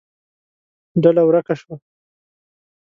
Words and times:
ډله 1.01 1.23
ورکه 1.25 1.55
شوه. 1.59 1.75